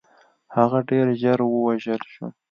هغه 0.55 0.79
ډېر 0.89 1.07
ژر 1.21 1.39
ووژل 1.45 2.01
شو. 2.13 2.25